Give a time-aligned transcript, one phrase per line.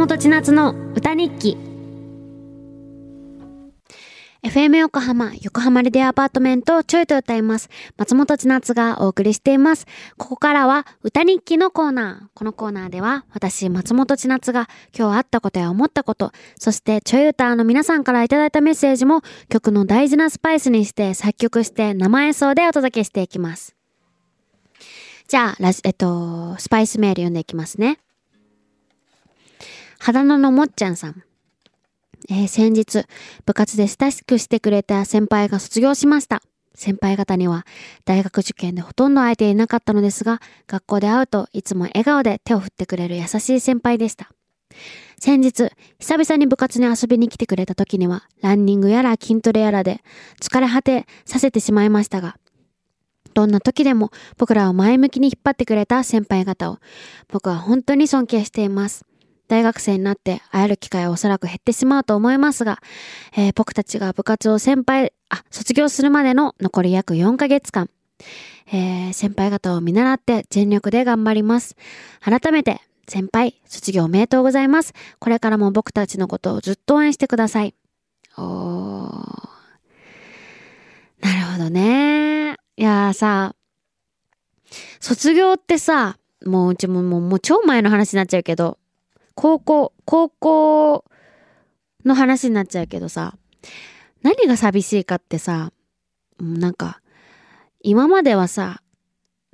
[0.00, 1.58] 本千夏の歌日記
[4.42, 7.68] FM 横浜、横浜レディアアパートメントをちょいと歌います。
[7.98, 9.86] 松本千夏がお送りしています。
[10.16, 12.34] ここからは歌日記のコーナー。
[12.34, 19.20] このコーナーでは私、松本千夏が今日あったことや思ったこと、そしてちょい歌の皆さんからいただいたメッセージも
[19.50, 23.76] 曲の大事なスパイスにして作曲して生演奏でお届けしていきます。
[25.28, 27.98] じゃあ、ラジ、えっと、スパイスメール読んでいきますね。
[30.00, 31.22] 肌野のもっちゃんさん。
[32.30, 33.04] えー、先日、
[33.44, 36.42] 部活で親しくしてくれた先輩が卒業しました。
[36.74, 37.66] 先輩方には
[38.06, 44.30] 大学受験でほとんど会えていなかったのですが、学校で会うといつも笑顔で手を振ってくれる優しい先輩でした。
[45.18, 50.00] 先日、久々に部活に遊びに来てくれた時には、ランニングやら筋トレやらで
[50.40, 52.36] 疲れ果てさせてしまいましたが、
[53.34, 56.78] どんな時でも僕らを前向きに引っ張ってくれた先輩方を
[57.28, 59.09] 僕は本当に尊敬しています。
[59.50, 62.78] 大学生になって会える機会はおそらく減ってしまうと思いますが、
[63.36, 67.90] えー、僕たちが部活を先輩、あ、卒業するまでの残り約4ヶ月間、
[68.72, 71.74] えー、先輩方を見習って全力で頑張ります。
[72.20, 74.94] 改めて、先輩、卒業おめでとうございます。
[75.18, 77.74] これからも僕たちのことをずっと応援してください。
[78.38, 79.48] おー。
[81.22, 82.52] なるほどね。
[82.76, 83.56] いやーさ、
[85.00, 88.78] 卒業ってさ、もううちももうもう超前の話になっちゃうけど、
[89.40, 91.04] 高校、高校
[92.04, 93.38] の話になっちゃうけどさ、
[94.20, 95.72] 何が寂しいかってさ、
[96.38, 97.00] なんか、
[97.80, 98.82] 今まではさ、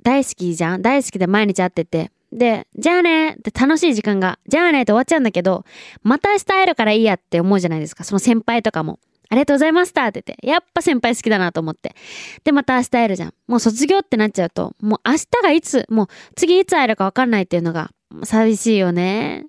[0.03, 0.81] 大好きじゃん？
[0.81, 2.11] 大好きで毎日会ってて。
[2.33, 5.63] で、じゃあねって楽しい時間が、じゃあねって終わっちゃうんだけど、
[6.03, 8.03] また明日会えるからいいやって思うじゃないですか。
[8.03, 8.99] その先輩とかも。
[9.29, 11.95] ありがとうございましたって言って、やっぱ先輩好きだなと思って。
[12.43, 13.33] で、また明日会えるじゃん。
[13.47, 17.91] もう卒業ってなっちゃうと、もう明日がいつ、もう次いつ会えるかわかんないっていうのが
[18.25, 19.45] 寂しいよね。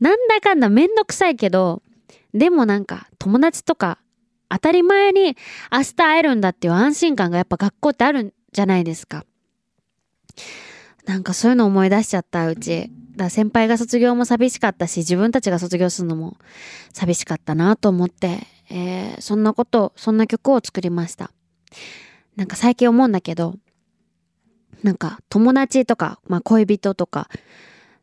[0.00, 1.82] なんだかんだめんどくさいけど、
[2.34, 3.98] でもなんか友達とか
[4.48, 5.36] 当たり前に
[5.70, 9.24] 明日会えるんだっていう安心感がやっぱ学校ってあるんじゃないですか。
[11.06, 12.90] なんかそういうの思い出しちゃったうち。
[13.16, 16.36] だ先輩が卒業も寂しかったし、自分たちが卒業するのも
[16.92, 21.30] 寂しかったなと思って、えー、そんなこと、そんな曲を作りました。
[22.36, 23.56] なんか最近思うんだけど、
[24.82, 27.28] なんか友達とか、まあ恋人とか、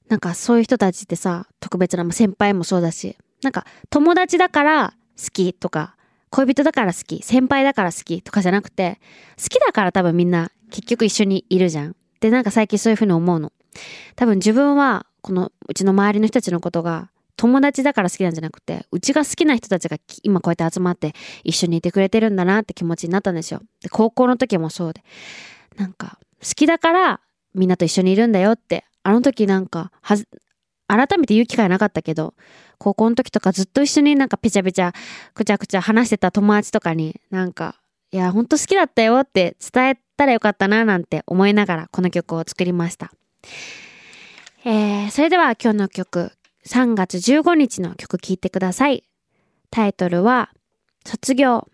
[0.09, 5.95] なんかそういう人たちってさ、特別な、先輩もそうだし、なんか友達だから好きとか、
[6.29, 8.99] 恋人だから好き、先輩だから好きとかじゃなくて、
[9.41, 11.95] 好きだから多分みんな結局一緒にいるじゃん。
[12.19, 13.51] で、なんか最近そういうふうに思うの。
[14.15, 21.13] 多分自分は、このうちの周りの人たちのことが友達だから好きなんじゃなくて、うちが好きな人たちが今こうやって集まって
[21.43, 23.61] 一緒にいてくれてるんだなって気持ちになったんですよ。
[23.81, 25.03] で、高校の時もそうで。
[25.77, 27.19] なんか、好きだから
[27.53, 30.27] みんなと一緒にいるんだよってあの時なんか、はず、
[30.85, 32.33] 改めて言う機会なかったけど、
[32.77, 34.91] 高校の時とかずっと一緒になんかぺちゃぺちゃ、
[35.33, 37.79] くちゃくちゃ話してた友達とかに、なんか、
[38.11, 43.13] いや、ほんと好きだったよって伝えたらよかったななんて思いながらこの曲を作りました。
[44.65, 46.33] えー、それでは今日の曲、
[46.65, 49.05] 3月15日の曲聴いてください。
[49.71, 50.49] タイトルは、
[51.05, 51.69] 卒業。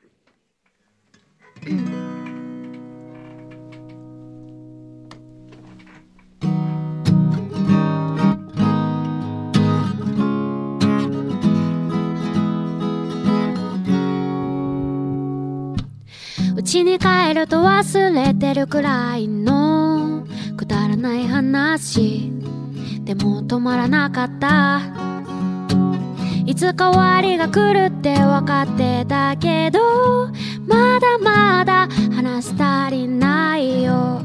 [16.74, 20.26] 家に帰ると忘れてるくらいの。
[20.58, 22.32] くだらない話。
[23.04, 24.82] でも止まらなかった。
[26.48, 30.32] いつか終わりが来るって分かってたけど。
[30.66, 34.24] まだまだ話し足りないよ。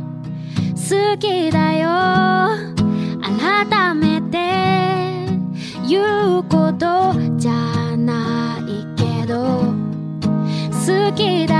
[0.74, 1.90] 好きだよ。
[3.20, 5.28] 改めて。
[5.86, 9.74] 言うことじゃないけど。
[10.70, 11.57] 好きだよ。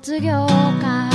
[0.00, 1.10] 卒業か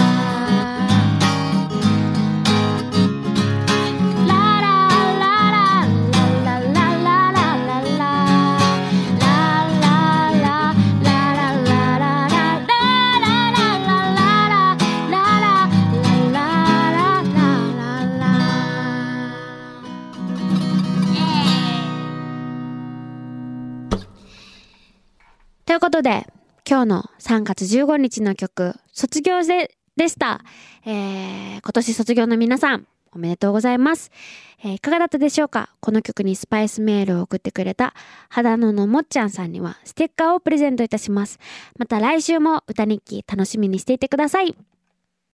[25.65, 26.27] ということで、
[26.65, 30.42] 今日の3月15日の曲、卒業ででした。
[30.86, 34.12] えー、今年卒業の皆さん、おめでとうございます。
[34.63, 35.69] えーいかがだったでしょうか？
[35.81, 37.94] この曲にスパイスメールを送ってくれた
[38.30, 41.38] 肌ののもっちゃんさんにはステッカーをプレゼントいたします。
[41.77, 44.56] また来週も歌日記楽しみにしていてください。